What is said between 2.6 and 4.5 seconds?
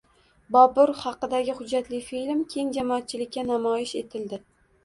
jamoatchilikka namoyish etildi